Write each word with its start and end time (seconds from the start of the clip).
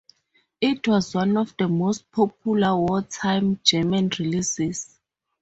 It 0.59 0.87
was 0.87 1.13
one 1.13 1.37
of 1.37 1.55
the 1.59 1.67
most 1.67 2.11
popular 2.11 2.75
wartime 2.75 3.59
German 3.63 4.09
releases. 4.17 4.97